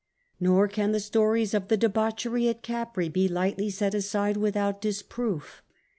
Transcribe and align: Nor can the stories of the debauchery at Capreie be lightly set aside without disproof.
Nor 0.39 0.67
can 0.67 0.93
the 0.93 0.99
stories 0.99 1.53
of 1.53 1.67
the 1.67 1.77
debauchery 1.77 2.49
at 2.49 2.63
Capreie 2.63 3.07
be 3.07 3.27
lightly 3.27 3.69
set 3.69 3.93
aside 3.93 4.35
without 4.35 4.81
disproof. 4.81 5.61